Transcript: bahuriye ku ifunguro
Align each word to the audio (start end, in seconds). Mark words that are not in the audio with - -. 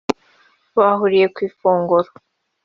bahuriye 0.77 1.27
ku 1.33 1.39
ifunguro 1.47 2.09